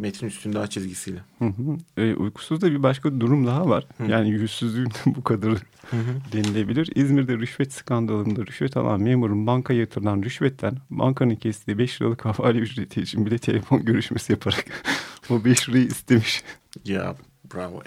metin 0.00 0.26
üstünde 0.26 0.58
ağ 0.58 0.66
çizgisiyle. 0.66 1.18
Hı 1.38 1.44
hı. 1.44 1.76
Ee, 1.96 2.14
uykusuz 2.14 2.60
da 2.60 2.70
bir 2.70 2.82
başka 2.82 3.20
durum 3.20 3.46
daha 3.46 3.68
var. 3.68 3.86
Hı. 3.98 4.04
Yani 4.04 4.30
yüzsüzlüğün 4.30 4.88
bu 5.06 5.24
kadarı 5.24 5.54
Hı 5.90 5.96
hı. 5.96 6.32
denilebilir. 6.32 6.90
İzmir'de 6.94 7.38
rüşvet 7.38 7.72
skandalında 7.72 8.46
rüşvet 8.46 8.76
alan 8.76 9.00
memurun 9.02 9.46
banka 9.46 9.72
yatırılan 9.72 10.22
rüşvetten 10.22 10.76
bankanın 10.90 11.36
kestiği 11.36 11.78
5 11.78 12.02
liralık 12.02 12.24
havale 12.24 12.58
ücreti 12.58 13.00
için 13.02 13.26
bile 13.26 13.38
telefon 13.38 13.84
görüşmesi 13.84 14.32
yaparak 14.32 14.64
o 15.30 15.44
5 15.44 15.68
lirayı 15.68 15.86
istemiş. 15.86 16.42
Ya 16.84 17.14
bravo. 17.54 17.82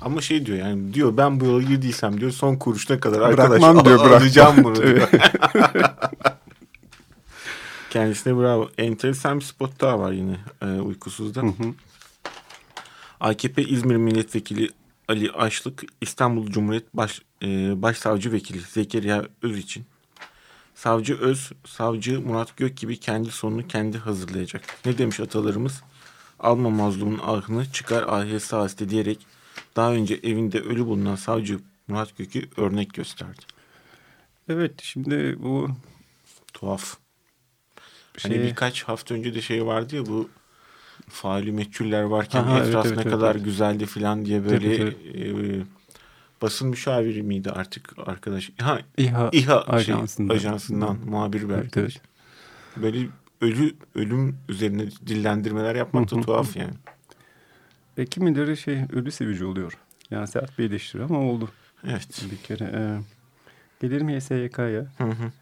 Ama 0.00 0.20
şey 0.20 0.46
diyor 0.46 0.58
yani 0.58 0.94
diyor 0.94 1.16
ben 1.16 1.40
bu 1.40 1.44
yola 1.44 1.62
girdiysem 1.62 2.20
diyor 2.20 2.30
son 2.30 2.56
kuruşuna 2.56 3.00
kadar 3.00 3.20
arkadaş 3.20 3.50
Bırakmam 3.50 3.84
diyor, 3.84 3.98
bırakmam. 3.98 4.22
alacağım 4.22 4.64
bunu 4.64 4.76
diyor. 4.76 5.08
Kendisine 7.90 8.38
bravo. 8.38 8.68
Enteresan 8.78 9.38
bir 9.40 9.44
spot 9.44 9.80
daha 9.80 9.98
var 9.98 10.12
yine 10.12 10.36
e, 10.62 10.66
uykusuzda. 10.66 11.42
Hı 11.42 11.46
hı. 11.46 11.74
AKP 13.20 13.62
İzmir 13.62 13.96
Milletvekili 13.96 14.70
Ali 15.08 15.32
Aşlık, 15.32 15.84
İstanbul 16.00 16.50
Cumhuriyet 16.50 16.94
Baş, 16.94 17.22
e, 17.42 17.82
Başsavcı 17.82 18.32
Vekili 18.32 18.60
Zekeriya 18.60 19.24
Öz 19.42 19.58
için 19.58 19.84
Savcı 20.74 21.18
Öz, 21.18 21.52
Savcı 21.66 22.20
Murat 22.20 22.56
Gök 22.56 22.76
gibi 22.76 22.96
kendi 23.00 23.30
sonunu 23.30 23.68
kendi 23.68 23.98
hazırlayacak. 23.98 24.62
Ne 24.86 24.98
demiş 24.98 25.20
atalarımız? 25.20 25.82
Alma 26.44 26.70
mazlumun 26.70 27.20
ahını 27.22 27.72
çıkar 27.72 28.02
ahiresi 28.02 28.56
hasta 28.56 28.88
diyerek 28.88 29.26
daha 29.76 29.92
önce 29.92 30.14
evinde 30.22 30.60
ölü 30.60 30.86
bulunan 30.86 31.16
savcı 31.16 31.58
Murat 31.88 32.18
Gök'ü 32.18 32.48
örnek 32.56 32.94
gösterdi. 32.94 33.42
Evet 34.48 34.72
şimdi 34.82 35.36
bu 35.42 35.70
Tuhaf. 36.52 36.96
şey... 38.18 38.30
Hani 38.30 38.42
birkaç 38.42 38.82
hafta 38.82 39.14
önce 39.14 39.34
de 39.34 39.42
şey 39.42 39.66
vardı 39.66 39.96
ya 39.96 40.06
bu 40.06 40.28
faali 41.08 41.52
meçhuller 41.52 42.02
varken 42.02 42.42
Aha, 42.42 42.58
evet, 42.58 42.68
etraf 42.68 42.86
evet, 42.86 42.96
ne 42.96 43.02
evet, 43.02 43.12
kadar 43.12 43.34
evet. 43.34 43.44
güzeldi 43.44 43.86
falan 43.86 44.24
diye 44.24 44.44
böyle 44.44 44.78
Tabii, 44.78 44.96
e, 45.18 45.62
basın 46.42 46.68
müşaviri 46.68 47.22
miydi 47.22 47.50
artık 47.50 47.94
arkadaş? 48.06 48.50
Ha 48.60 48.80
İHA, 48.98 49.28
İHA 49.32 49.62
ajansında. 49.62 50.38
Şey, 50.38 50.48
ajansından 50.48 50.98
muhabir 51.06 51.48
bir 51.48 51.54
Evet, 51.54 51.76
evet. 51.76 52.00
Böyle 52.76 53.08
ölü 53.40 53.74
ölüm 53.94 54.38
üzerine 54.48 54.90
dillendirmeler 54.90 55.74
yapmak 55.74 56.10
da 56.10 56.20
tuhaf 56.20 56.56
yani. 56.56 56.74
Ve 57.98 58.06
kimileri 58.06 58.56
şey 58.56 58.78
ölü 58.92 59.10
sevici 59.10 59.44
oluyor. 59.44 59.78
Yani 60.10 60.28
sert 60.28 60.58
bir 60.58 60.70
eleştiri 60.70 61.04
ama 61.04 61.18
oldu 61.18 61.50
Evet. 61.86 62.24
bir 62.30 62.36
kere. 62.36 62.70
Ee, 62.74 63.00
gelelim 63.80 64.08
HSYK'ya. 64.08 64.86
Hı 64.98 65.04
hı. 65.04 65.32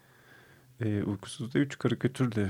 Ee, 0.81 1.03
uykusuzda 1.03 1.59
üç 1.59 1.77
karikatürle 1.77 2.49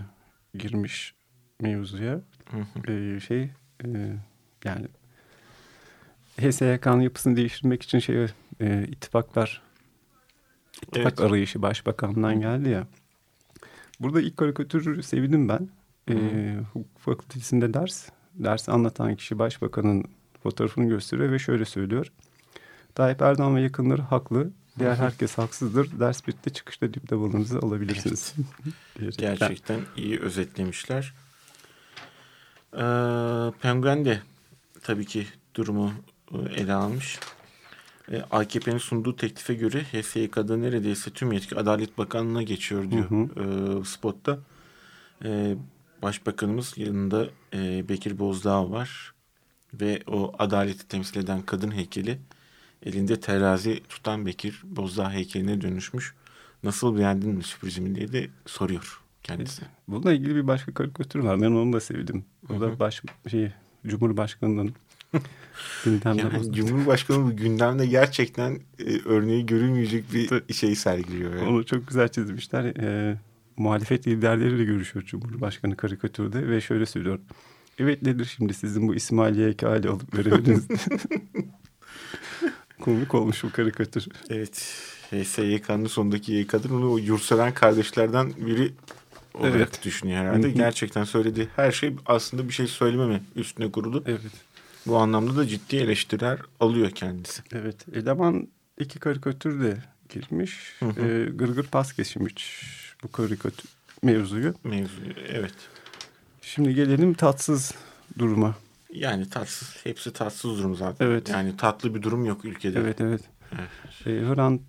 girmiş 0.56 1.16
mevzuya. 1.62 2.22
Hı 2.52 2.58
hı. 2.58 2.92
Ee, 2.92 3.20
şey 3.20 3.50
e, 3.86 4.18
yani 4.66 4.88
HSYK'nın 6.42 7.02
yapısını 7.02 7.36
değiştirmek 7.36 7.84
için 7.84 8.00
şey 8.00 8.28
e, 8.62 8.88
ittifaklar 8.88 9.62
ittifak 10.82 11.14
Evet. 11.20 11.20
arayışı 11.20 11.62
başbakandan 11.62 12.40
geldi 12.40 12.70
ya. 12.70 12.88
Burada 14.04 14.22
ilk 14.22 14.38
karikatürü 14.38 15.04
sevdim 15.04 15.50
ben. 15.50 15.70
Ee, 16.10 16.58
hukuk 16.74 17.00
fakültesinde 17.00 17.74
ders. 17.74 18.10
Dersi 18.34 18.72
anlatan 18.72 19.16
kişi 19.16 19.40
başbakanın 19.40 20.06
fotoğrafını 20.44 20.88
gösteriyor 20.88 21.32
ve 21.32 21.40
şöyle 21.40 21.66
söylüyor. 21.66 22.12
Tayyip 22.96 23.22
Erdoğan 23.22 23.56
ve 23.56 23.62
yakınları 23.62 24.02
haklı. 24.02 24.52
Diğer 24.80 24.96
herkes 24.96 25.38
haksızdır. 25.38 26.00
Ders 26.00 26.28
bitti 26.28 26.54
çıkışta 26.54 26.94
diplomanızı 26.94 27.60
alabilirsiniz. 27.60 28.34
Diyerekten. 29.00 29.38
Gerçekten 29.38 29.80
iyi 29.98 30.20
özetlemişler. 30.20 31.14
Ee, 32.74 32.78
Penguen 33.62 34.06
de 34.06 34.22
tabii 34.82 35.06
ki 35.06 35.28
durumu 35.56 35.94
e, 36.32 36.38
ele 36.38 36.74
almış. 36.74 37.20
E, 38.12 38.22
AKP'nin 38.22 38.78
sunduğu 38.78 39.16
teklife 39.16 39.54
göre 39.54 39.84
HSYK'da 39.84 40.58
neredeyse 40.58 41.12
tüm 41.12 41.32
yetki 41.32 41.56
Adalet 41.56 41.98
Bakanlığı'na 41.98 42.44
geçiyor 42.44 42.92
diyor 42.92 43.10
Hı 43.10 43.42
e, 43.82 43.86
spotta. 43.86 44.40
E, 45.26 45.56
Başbakanımız 46.02 46.78
yanında 46.78 47.28
e, 47.54 47.90
Bekir 47.90 48.20
Bozdağ 48.20 48.72
var 48.72 49.14
ve 49.74 50.02
o 50.08 50.34
adaleti 50.40 50.88
temsil 50.88 51.20
eden 51.20 51.42
kadın 51.42 51.72
heykeli 51.72 52.20
elinde 52.86 53.20
terazi 53.20 53.84
tutan 53.90 54.26
Bekir 54.26 54.62
Bozdağ 54.64 55.12
heykeline 55.12 55.62
dönüşmüş. 55.62 56.14
Nasıl 56.64 56.98
beğendin 56.98 57.30
mi 57.30 57.44
sürprizimi 57.44 57.96
diye 57.96 58.12
de 58.12 58.30
soruyor 58.46 59.02
kendisi. 59.24 59.62
Bununla 59.88 60.14
ilgili 60.14 60.36
bir 60.36 60.48
başka 60.48 60.74
karikatür 60.74 61.20
var. 61.20 61.42
Ben 61.42 61.52
onu 61.52 61.74
da 61.74 61.80
sevdim. 61.80 62.26
O 62.50 62.56
Hı 62.56 62.62
da 62.62 62.66
hı. 62.66 62.80
baş, 62.80 63.02
şey, 63.32 63.52
Cumhurbaşkanı'nın 63.88 64.76
gündemde 65.86 66.22
Yani. 66.22 66.54
Cumhurbaşkanı 66.54 67.26
bu 67.26 67.36
gündemde 67.36 67.86
gerçekten 67.86 68.60
e, 68.80 69.00
örneği 69.06 69.46
görülmeyecek 69.46 70.14
bir 70.14 70.54
şey 70.54 70.76
sergiliyor. 70.76 71.36
Yani. 71.36 71.48
Onu 71.48 71.66
çok 71.66 71.88
güzel 71.88 72.08
çizmişler. 72.08 72.64
Ee, 72.64 73.18
muhalefet 73.58 74.08
liderleriyle 74.08 74.64
görüşüyor 74.64 75.06
Cumhurbaşkanı 75.06 75.78
karikatürde 75.78 76.48
ve 76.48 76.62
şöyle 76.62 76.86
söylüyor. 76.86 77.20
Evet 77.80 78.02
nedir 78.02 78.34
şimdi 78.36 78.54
sizin 78.54 78.88
bu 78.88 78.96
İsmail 78.96 79.38
Yekkali 79.38 79.90
alıp 79.90 80.18
veremediniz? 80.18 80.68
Komik 82.82 83.16
olmuş 83.16 83.44
bu 83.44 83.52
karikatür. 83.52 84.08
Evet. 84.30 84.76
HSYK'nın 85.12 85.88
sonundaki 85.88 86.34
YK'dır. 86.34 86.70
Onu 86.70 86.92
o 86.92 86.98
yurtseven 86.98 87.54
kardeşlerden 87.54 88.34
biri 88.38 88.72
olarak 89.34 89.56
Evet. 89.56 89.80
düşünüyor 89.86 90.18
herhalde. 90.18 90.52
Gerçekten 90.52 91.04
söylediği 91.04 91.48
her 91.56 91.72
şey 91.72 91.96
aslında 92.06 92.48
bir 92.48 92.54
şey 92.54 92.68
söylememe 92.68 93.22
üstüne 93.36 93.72
kurulu. 93.72 94.04
Evet. 94.06 94.22
Bu 94.86 94.98
anlamda 94.98 95.36
da 95.36 95.48
ciddi 95.48 95.76
eleştiriler 95.76 96.40
alıyor 96.60 96.92
kendisi. 96.92 97.42
Evet. 97.54 97.86
Eleman 97.94 98.48
iki 98.80 99.00
karikatür 99.00 99.64
de 99.64 99.78
girmiş. 100.10 100.74
Hı 100.80 100.86
hı. 100.86 101.06
Ee, 101.06 101.26
gırgır 101.26 101.64
pas 101.64 101.94
geçmiş 101.94 102.64
bu 103.04 103.12
karikatür 103.12 103.70
mevzuyu. 104.04 104.54
Mevzu. 104.64 105.02
Evet. 105.28 105.54
Şimdi 106.42 106.76
gelelim 106.76 107.14
tatsız 107.14 107.74
duruma. 108.20 108.56
Yani 108.94 109.30
tatsız. 109.30 109.76
Hepsi 109.84 110.14
tatsız 110.14 110.60
durum 110.60 110.76
zaten. 110.76 111.06
Evet. 111.06 111.30
Yani 111.30 111.58
tatlı 111.58 111.96
bir 111.96 112.02
durum 112.02 112.26
yok 112.26 112.46
ülkede. 112.46 112.80
Evet 112.80 113.02
evet. 113.02 113.22
Evet. 113.52 113.70
Ee, 114.08 114.28
Hrant 114.28 114.62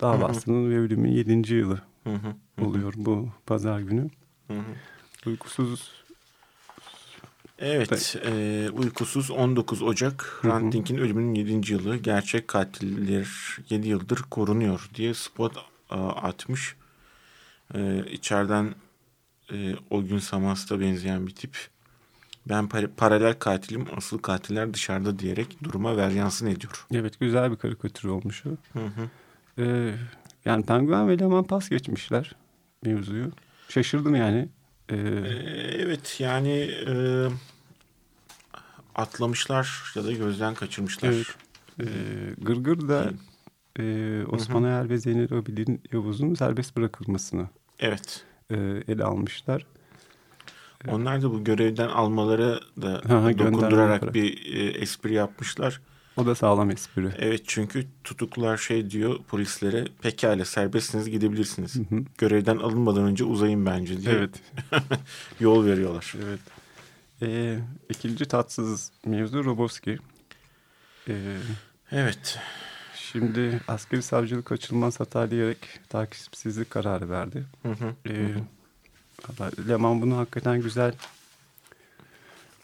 davasının 0.00 0.70
ve 0.70 0.78
ölümün 0.78 1.10
yedinci 1.10 1.54
yılı 1.54 1.80
Hı 2.04 2.10
hı. 2.10 2.28
Hı 2.28 2.34
hı. 2.62 2.64
oluyor 2.66 2.92
bu 2.96 3.28
pazar 3.46 3.80
günü. 3.80 4.10
Hı 4.48 4.54
hı. 4.54 4.64
Uykusuz 5.26 6.03
Evet, 7.66 8.16
e, 8.26 8.70
uykusuz 8.70 9.30
19 9.30 9.82
Ocak. 9.82 10.38
Hrant 10.42 10.72
Dink'in 10.72 10.98
ölümünün 10.98 11.34
7. 11.34 11.72
yılı 11.72 11.96
gerçek 11.96 12.48
katiller 12.48 13.26
7 13.70 13.88
yıldır 13.88 14.18
korunuyor 14.18 14.88
diye 14.94 15.14
spot 15.14 15.52
a, 15.90 16.08
atmış. 16.08 16.76
E, 17.74 18.04
içeriden 18.10 18.74
e, 19.52 19.74
o 19.90 20.02
gün 20.04 20.18
Samas'ta 20.18 20.80
benzeyen 20.80 21.26
bir 21.26 21.34
tip. 21.34 21.56
Ben 22.48 22.64
par- 22.64 22.88
paralel 22.96 23.34
katilim, 23.38 23.86
asıl 23.96 24.18
katiller 24.18 24.74
dışarıda 24.74 25.18
diyerek 25.18 25.56
duruma 25.64 25.96
veryansın 25.96 26.46
ediyor. 26.46 26.86
evet 26.94 27.20
güzel 27.20 27.50
bir 27.52 27.56
karikatür 27.56 28.08
olmuş 28.08 28.44
o. 28.46 28.50
Hı 28.78 28.84
hı. 28.86 29.08
Ee, 29.58 29.94
yani 30.44 30.66
penguen 30.66 31.08
ve 31.08 31.12
eleman 31.14 31.44
pas 31.44 31.68
geçmişler 31.68 32.32
mevzuyu. 32.84 33.30
Şaşırdım 33.68 34.14
yani. 34.14 34.48
Ee, 34.88 34.96
E, 34.96 34.98
evet, 35.78 36.16
yani 36.18 36.50
e, 36.88 36.92
atlamışlar 38.94 39.92
ya 39.94 40.04
da 40.04 40.12
gözden 40.12 40.54
kaçırmışlar. 40.54 41.10
Evet. 41.12 41.26
e, 41.80 41.84
Gırgır 42.42 42.88
da 42.88 43.12
e, 43.78 44.24
Osman 44.24 44.62
Ayer 44.62 44.90
ve 44.90 44.98
Zeynep 44.98 45.32
Abidin 45.32 45.82
Yavuz'un 45.92 46.34
serbest 46.34 46.76
bırakılmasını 46.76 47.48
Evet. 47.80 48.24
e, 48.50 48.56
ele 48.88 49.04
almışlar. 49.04 49.66
Onlar 50.88 51.22
da 51.22 51.30
bu 51.30 51.44
görevden 51.44 51.88
almaları 51.88 52.60
da 52.82 53.02
Ha, 53.08 53.38
dokundurarak 53.38 54.14
bir 54.14 54.54
e, 54.54 54.68
espri 54.78 55.14
yapmışlar. 55.14 55.80
O 56.16 56.26
da 56.26 56.34
sağlam 56.34 56.70
espri. 56.70 57.10
Evet 57.18 57.42
çünkü 57.46 57.86
tutuklular 58.04 58.56
şey 58.56 58.90
diyor 58.90 59.18
polislere 59.28 59.84
pekala 60.02 60.44
serbestsiniz 60.44 61.10
gidebilirsiniz. 61.10 61.74
Hı 61.74 61.80
hı. 61.80 62.04
Görevden 62.18 62.56
alınmadan 62.56 63.04
önce 63.04 63.24
uzayın 63.24 63.66
bence 63.66 64.00
diye. 64.00 64.14
Evet. 64.14 64.42
yol 65.40 65.66
veriyorlar. 65.66 66.14
Evet. 66.24 66.40
Ee, 67.22 67.58
ikinci 67.88 68.24
tatsız 68.24 68.92
mevzu 69.06 69.44
Roboski. 69.44 69.98
Ee, 71.08 71.36
evet. 71.92 72.38
Şimdi 72.96 73.60
askeri 73.68 74.02
savcılık 74.02 74.52
açılmaz 74.52 75.00
hata 75.00 75.30
diyerek 75.30 75.58
takipsizlik 75.88 76.70
kararı 76.70 77.10
verdi. 77.10 77.44
Hı 77.62 77.72
hı. 77.72 77.94
Ee, 78.06 78.34
hı. 79.38 79.68
Leman 79.68 80.02
bunu 80.02 80.16
hakikaten 80.16 80.60
güzel 80.62 80.94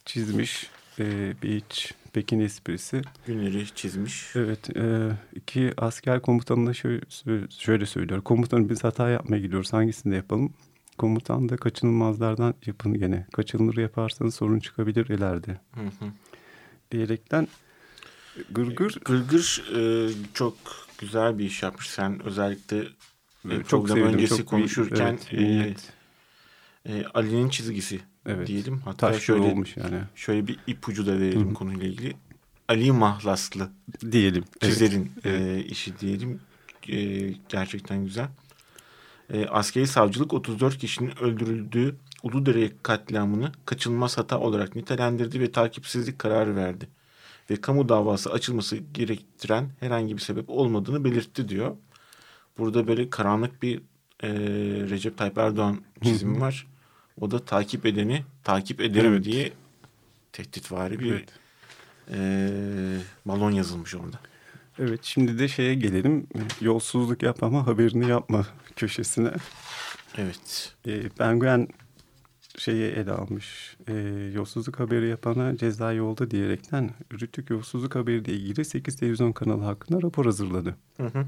çizmiş. 0.05 0.71
Ee, 0.99 1.35
bir 1.43 1.57
iç 1.57 1.95
Pekin 2.13 2.41
esprisi. 2.41 3.03
Günleri 3.27 3.67
çizmiş. 3.75 4.37
Evet. 4.37 4.77
E, 4.77 5.11
iki 5.35 5.73
asker 5.77 6.23
komutanına 6.23 6.75
şöyle, 6.75 7.01
şöyle 7.51 7.87
söylüyor. 7.87 8.23
Komutanım 8.23 8.69
biz 8.69 8.85
hata 8.85 9.09
yapmaya 9.09 9.39
gidiyoruz. 9.39 9.73
Hangisini 9.73 10.13
de 10.13 10.17
yapalım? 10.17 10.55
Komutan 11.01 11.49
da 11.49 11.57
kaçınılmazlardan 11.57 12.55
yapın 12.67 12.95
gene. 12.95 13.27
Kaçınılır 13.33 13.77
yaparsanız 13.77 14.35
sorun 14.35 14.59
çıkabilir 14.59 15.07
ileride. 15.07 15.61
Hı 15.75 15.81
hı. 15.81 16.11
Diyerekten 16.93 17.49
Gırgır... 18.51 18.99
Gırgır 19.05 19.65
e, 19.77 20.11
çok 20.35 20.55
güzel 20.99 21.39
bir 21.39 21.45
iş 21.45 21.63
yapmış. 21.63 21.91
Sen 21.91 22.23
özellikle 22.23 22.79
e, 23.51 23.63
çok 23.69 23.69
program 23.69 23.97
sevdim, 23.97 24.15
öncesi 24.15 24.37
çok 24.37 24.47
konuşurken 24.47 25.19
evet, 25.33 25.93
e, 26.87 26.93
e, 26.93 27.05
Ali'nin 27.05 27.49
çizgisi 27.49 28.01
evet. 28.27 28.47
diyelim. 28.47 28.79
Hatta 28.85 29.13
Taş 29.13 29.23
şöyle 29.23 29.43
olmuş 29.43 29.77
yani. 29.77 30.01
Şöyle 30.15 30.47
bir 30.47 30.59
ipucu 30.67 31.07
da 31.07 31.19
verelim 31.19 31.47
Hı-hı. 31.47 31.55
konuyla 31.55 31.87
ilgili. 31.87 32.17
Ali 32.69 32.93
Mahlaslı 32.93 33.71
diyelim. 34.13 34.45
Çizerin 34.61 35.13
evet. 35.25 35.41
E, 35.41 35.65
işi 35.65 36.01
diyelim. 36.01 36.41
E, 36.89 37.29
gerçekten 37.49 38.05
güzel. 38.05 38.29
E, 39.33 39.47
askeri 39.47 39.87
savcılık 39.87 40.35
34 40.35 40.79
kişinin 40.79 41.23
öldürüldüğü 41.23 41.97
Uludere 42.23 42.71
katliamını 42.83 43.53
kaçınılmaz 43.67 44.19
hata 44.19 44.39
olarak 44.39 44.77
nitelendirdi 44.77 45.41
ve 45.41 45.53
takipsizlik 45.53 46.19
kararı 46.19 46.57
verdi. 46.57 46.89
Ve 47.51 47.57
kamu 47.57 47.89
davası 47.89 48.33
açılması 48.33 48.77
gerektiren 48.77 49.71
herhangi 49.81 50.17
bir 50.17 50.23
sebep 50.23 50.51
olmadığını 50.51 51.05
belirtti 51.05 51.49
diyor. 51.49 51.77
Burada 52.59 52.87
böyle 52.87 53.11
karanlık 53.11 53.63
bir 53.63 53.79
e, 54.23 54.29
Recep 54.91 55.19
Tayyip 55.19 55.39
Erdoğan 55.39 55.81
çizimi 56.05 56.41
var. 56.41 56.67
O 57.21 57.31
da 57.31 57.45
takip 57.45 57.87
edeni 57.87 58.25
takip 58.45 58.81
ederim 58.81 59.13
evet. 59.13 59.25
diye 59.25 59.53
tehditvari 60.33 60.99
bir 60.99 61.13
evet. 61.13 61.29
e, 62.11 62.19
balon 63.27 63.51
yazılmış 63.51 63.95
orada. 63.95 64.21
Evet 64.79 65.01
şimdi 65.03 65.39
de 65.39 65.49
şeye 65.49 65.75
gelelim. 65.75 66.27
Yolsuzluk 66.61 67.23
yap 67.23 67.43
ama 67.43 67.67
haberini 67.67 68.09
yapma 68.09 68.47
köşesine. 68.81 69.31
Evet. 70.19 70.75
E, 70.87 71.09
Penguen 71.09 71.69
şeyi 72.59 72.91
ele 72.93 73.13
almış. 73.13 73.77
E, 73.89 73.93
yolsuzluk 74.35 74.81
haberi 74.81 75.09
yapana 75.09 75.57
ceza 75.57 75.93
yolda 75.93 76.31
diyerekten 76.31 76.91
Rütük 77.13 77.51
yolsuzluk 77.51 77.95
haberiyle 77.95 78.33
ilgili 78.33 78.65
8 78.65 78.97
televizyon 78.97 79.33
kanalı 79.33 79.63
hakkında 79.65 80.03
rapor 80.03 80.25
hazırladı. 80.25 80.77
Hı 80.97 81.07
hı. 81.07 81.27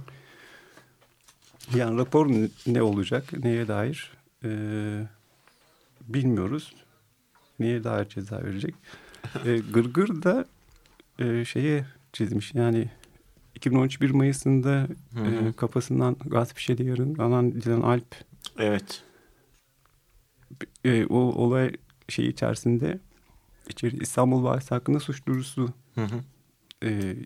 Yani 1.75 1.99
rapor 1.99 2.31
ne 2.67 2.83
olacak, 2.83 3.33
neye 3.45 3.69
dair? 3.69 4.13
Eee 4.45 5.09
bilmiyoruz. 6.09 6.75
Niye 7.59 7.85
daha 7.85 8.09
ceza 8.09 8.43
verecek? 8.43 8.75
e, 9.45 9.57
Gırgır 9.59 10.23
da 10.23 10.45
e, 11.19 11.45
şeye 11.45 11.85
çizmiş. 12.13 12.55
Yani 12.55 12.91
2013 13.55 14.01
1 14.01 14.11
Mayıs'ında 14.11 14.89
E, 15.17 15.53
kafasından 15.53 16.17
gasp 16.27 16.59
şeriyarın 16.59 17.15
alan 17.15 17.53
Dilan 17.53 17.81
Alp. 17.81 18.15
Evet. 18.59 19.03
E, 20.85 21.07
o 21.07 21.17
olay 21.17 21.73
şey 22.09 22.27
içerisinde 22.27 22.99
içeri 23.69 23.97
İstanbul 23.97 24.45
Valisi 24.45 24.69
hakkında 24.69 25.01
suç 25.01 25.27
duyurusu 25.27 25.69
E, 26.85 27.17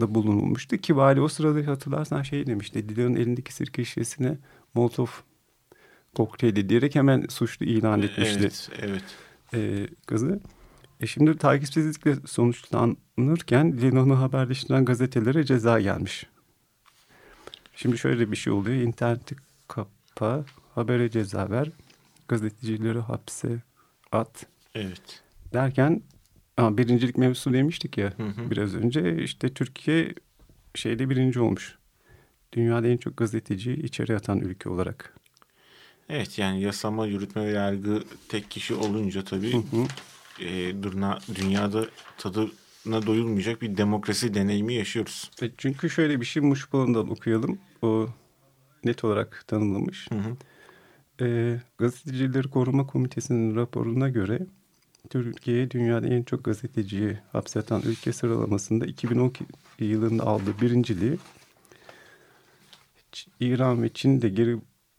da 0.00 0.14
bulunulmuştu 0.14 0.76
ki 0.76 0.96
vali 0.96 1.20
o 1.20 1.28
sırada 1.28 1.70
hatırlarsan 1.70 2.22
şey 2.22 2.46
demişti 2.46 2.88
Dilan'ın 2.88 3.16
elindeki 3.16 3.54
sirke 3.54 3.84
şişesine 3.84 4.38
Molotov 4.74 5.06
kokteyli 6.16 6.68
diyerek 6.68 6.94
hemen 6.94 7.26
suçlu 7.28 7.66
ilan 7.66 8.02
etmişti. 8.02 8.38
Evet, 8.40 8.70
evet. 8.80 9.04
E, 9.54 9.86
kızı. 10.06 10.40
E 11.00 11.06
şimdi 11.06 11.38
takipsizlikle 11.38 12.14
sonuçlanırken 12.26 13.80
Linon'u 13.80 14.20
haberleştiren 14.20 14.84
gazetelere 14.84 15.44
ceza 15.44 15.80
gelmiş. 15.80 16.26
Şimdi 17.74 17.98
şöyle 17.98 18.30
bir 18.30 18.36
şey 18.36 18.52
oluyor. 18.52 18.76
İnterneti 18.76 19.36
kapa, 19.68 20.44
habere 20.74 21.10
ceza 21.10 21.50
ver, 21.50 21.70
gazetecileri 22.28 22.98
hapse 22.98 23.62
at. 24.12 24.46
Evet. 24.74 25.22
Derken 25.52 26.02
ha, 26.56 26.78
birincilik 26.78 27.18
mevzusu 27.18 27.52
demiştik 27.52 27.98
ya 27.98 28.12
hı 28.16 28.22
hı. 28.22 28.50
biraz 28.50 28.74
önce. 28.74 29.22
işte 29.22 29.54
Türkiye 29.54 30.14
şeyde 30.74 31.10
birinci 31.10 31.40
olmuş. 31.40 31.78
Dünyada 32.52 32.88
en 32.88 32.96
çok 32.96 33.16
gazeteci 33.16 33.72
içeri 33.72 34.16
atan 34.16 34.40
ülke 34.40 34.68
olarak. 34.68 35.14
Evet 36.08 36.38
yani 36.38 36.62
yasama, 36.62 37.06
yürütme 37.06 37.46
ve 37.46 37.50
yargı 37.50 38.02
tek 38.28 38.50
kişi 38.50 38.74
olunca 38.74 39.24
tabii 39.24 39.52
hı 39.52 39.56
hı. 39.58 39.86
E, 40.40 40.82
durna, 40.82 41.18
dünyada 41.34 41.86
tadına 42.18 43.06
doyulmayacak 43.06 43.62
bir 43.62 43.76
demokrasi 43.76 44.34
deneyimi 44.34 44.74
yaşıyoruz. 44.74 45.30
E, 45.42 45.50
çünkü 45.58 45.90
şöyle 45.90 46.20
bir 46.20 46.26
şey 46.26 46.42
Muşbağı'ndan 46.42 47.10
okuyalım. 47.10 47.58
O 47.82 48.06
net 48.84 49.04
olarak 49.04 49.44
tanımlamış. 49.46 50.08
Hı 50.10 50.18
hı. 50.18 50.36
E, 51.26 51.60
Gazetecileri 51.78 52.50
Koruma 52.50 52.86
Komitesi'nin 52.86 53.56
raporuna 53.56 54.08
göre 54.08 54.46
Türkiye 55.10 55.70
dünyada 55.70 56.06
en 56.06 56.22
çok 56.22 56.44
gazeteciyi 56.44 57.18
hapseten 57.32 57.82
ülke 57.84 58.12
sıralamasında 58.12 58.86
2012 58.86 59.44
yılında 59.78 60.24
aldığı 60.24 60.60
birinciliği 60.60 61.18
İran 63.40 63.82
ve 63.82 63.88
Çin 63.88 64.22
de 64.22 64.28
geri 64.28 64.58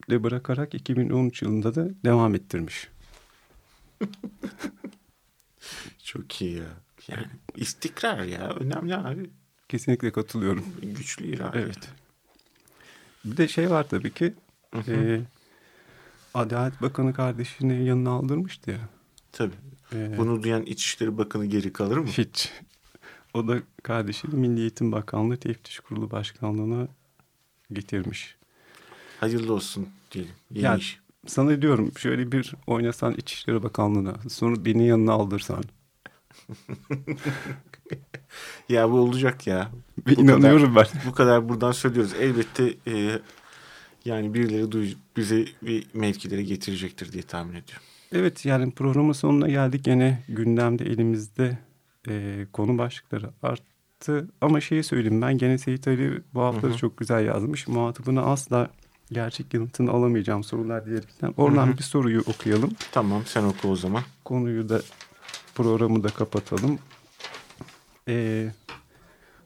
de 0.10 0.24
bırakarak 0.24 0.74
2013 0.74 1.42
yılında 1.42 1.76
da 1.76 1.90
devam 2.06 2.36
ettirmiş. 2.36 2.90
Çok 6.18 6.42
iyi 6.42 6.58
ya. 6.58 6.66
Yani 7.08 7.26
istikrar 7.56 8.24
ya 8.24 8.50
önemli 8.50 8.96
abi. 8.96 9.30
Kesinlikle 9.70 10.12
katılıyorum. 10.12 10.66
Güçlü 10.82 11.26
irade. 11.26 11.60
Evet. 11.60 11.90
Bir 13.26 13.38
de 13.38 13.48
şey 13.48 13.70
var 13.70 13.90
tabii 13.90 14.14
ki. 14.14 14.34
E, 14.88 15.22
Adalet 16.34 16.82
Bakanı 16.82 17.14
kardeşini 17.14 17.86
yanına 17.86 18.10
aldırmıştı 18.10 18.72
ya. 18.72 18.80
Tabii. 19.32 19.56
Ee, 19.94 20.18
Bunu 20.18 20.44
duyan 20.44 20.62
İçişleri 20.62 21.18
Bakanı 21.18 21.46
geri 21.46 21.74
kalır 21.74 21.98
mı? 21.98 22.08
Hiç. 22.08 22.52
O 23.34 23.48
da 23.48 23.60
kardeşini 23.84 24.36
Milli 24.36 24.60
Eğitim 24.60 24.92
Bakanlığı 24.92 25.38
Teftiş 25.38 25.80
Kurulu 25.80 26.12
Başkanlığı'na 26.12 26.88
getirmiş. 27.74 28.36
Hayırlı 29.20 29.54
olsun 29.54 29.90
diyelim. 30.12 30.34
Yeni 30.52 30.66
yani, 30.66 30.80
iş. 30.80 31.00
Sana 31.28 31.62
diyorum 31.62 31.92
şöyle 31.98 32.32
bir 32.32 32.54
oynasan 32.68 33.14
İçişleri 33.14 33.64
Bakanlığı'na 33.64 34.16
sonra 34.30 34.66
beni 34.66 34.88
yanına 34.88 35.12
aldırsan. 35.12 35.64
ya 38.70 38.92
bu 38.92 39.00
olacak 39.00 39.48
ya. 39.48 39.72
Bu 40.08 40.12
İnanıyorum 40.12 40.74
kadar, 40.74 40.90
ben. 40.94 41.02
Bu 41.08 41.14
kadar 41.14 41.50
buradan 41.50 41.72
söylüyoruz. 41.72 42.14
Elbette 42.20 42.74
e, 42.88 43.20
yani 44.06 44.34
birileri 44.34 44.72
duy, 44.72 44.94
bize 45.18 45.46
bir 45.62 45.88
mevkilere 45.94 46.44
getirecektir 46.44 47.12
diye 47.12 47.24
tahmin 47.24 47.56
ediyorum. 47.56 47.84
Evet 48.12 48.46
yani 48.46 48.72
programın 48.72 49.14
sonuna 49.14 49.48
geldik. 49.48 49.88
Yine 49.88 50.24
gündemde 50.30 50.86
elimizde 50.86 51.58
e, 52.08 52.46
konu 52.54 52.78
başlıkları 52.78 53.30
arttı. 53.44 54.28
Ama 54.42 54.62
şeyi 54.62 54.84
söyleyeyim 54.84 55.22
ben 55.22 55.38
gene 55.38 55.58
Seyit 55.58 55.88
Ali 55.88 56.22
bu 56.34 56.42
hafta 56.42 56.74
çok 56.74 56.98
güzel 56.98 57.26
yazmış. 57.26 57.68
Muhatabını 57.68 58.26
asla 58.26 58.70
gerçek 59.12 59.54
yanıtını 59.54 59.92
alamayacağım 59.92 60.44
sorular 60.44 60.86
diyerekten. 60.86 61.34
Oradan 61.38 61.68
Hı-hı. 61.68 61.78
bir 61.78 61.84
soruyu 61.84 62.22
okuyalım. 62.22 62.72
Tamam 62.92 63.22
sen 63.26 63.44
oku 63.44 63.68
o 63.68 63.76
zaman. 63.76 64.04
Konuyu 64.26 64.70
da 64.70 64.82
programı 65.58 66.04
da 66.04 66.10
kapatalım. 66.10 66.80
Ee, 68.08 68.52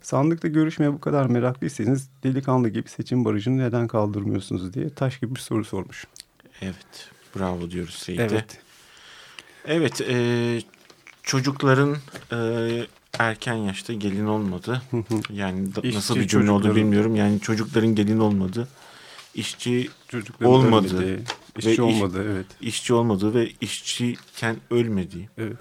sandıkta 0.02 0.48
görüşmeye 0.48 0.94
bu 0.94 1.00
kadar 1.00 1.26
meraklıysanız 1.26 2.10
delikanlı 2.24 2.70
gibi 2.70 2.90
seçim 2.90 3.26
barajını 3.26 3.58
neden 3.58 3.88
kaldırmıyorsunuz 3.88 4.74
diye 4.74 4.90
taş 4.90 5.20
gibi 5.20 5.36
bir 5.36 5.40
soru 5.40 5.66
sormuş. 5.66 6.08
Evet 6.62 7.10
bravo 7.36 7.72
diyoruz 7.72 7.96
Seyit'e. 7.96 8.24
Evet. 8.24 8.60
Evet 9.66 10.02
e, 10.02 10.62
çocukların 11.24 11.98
e, 12.32 12.38
erken 13.20 13.56
yaşta 13.56 13.94
gelin 13.94 14.26
olmadı. 14.26 14.82
yani 15.30 15.76
da, 15.76 15.82
nasıl 15.94 16.16
bir 16.16 16.28
cümle 16.28 16.52
oldu 16.52 16.76
bilmiyorum. 16.76 17.16
Yani 17.16 17.40
çocukların 17.40 17.96
gelin 17.96 18.20
olmadı 18.20 18.68
işçi 19.36 19.90
Çocukların 20.08 20.54
olmadı. 20.54 20.98
Ölmedi, 20.98 21.24
işçi 21.58 21.82
olmadı 21.82 22.22
iş, 22.22 22.32
evet. 22.32 22.46
İşçi 22.62 22.94
olmadı 22.94 23.34
ve 23.34 23.52
işçiyken 23.62 24.56
ölmedi. 24.72 25.30
Evet. 25.38 25.58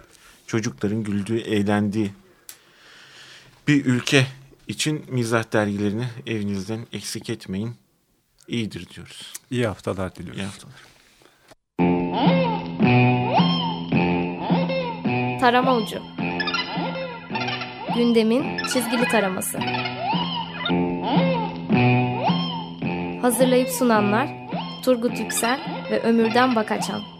Çocukların 0.50 1.02
güldüğü, 1.02 1.38
eğlendiği 1.38 2.10
bir 3.68 3.84
ülke 3.84 4.26
için 4.68 5.04
mizah 5.08 5.52
dergilerini 5.52 6.06
evinizden 6.26 6.86
eksik 6.92 7.30
etmeyin. 7.30 7.74
İyidir 8.48 8.88
diyoruz. 8.94 9.32
İyi 9.50 9.66
haftalar 9.66 10.14
diliyoruz. 10.14 10.40
İyi 10.40 10.44
haftalar. 10.44 10.74
Tarama 15.40 15.76
Ucu 15.76 15.98
Gündemin 17.96 18.58
çizgili 18.58 19.04
taraması 19.04 19.58
Hazırlayıp 23.22 23.68
sunanlar 23.68 24.28
Turgut 24.84 25.18
Yüksel 25.18 25.60
ve 25.90 26.00
Ömürden 26.00 26.56
Bakaçan 26.56 27.19